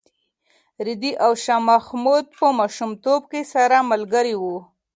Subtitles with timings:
[0.85, 4.57] رېدي او شاه محمود په ماشومتوب کې سره ملګري وو.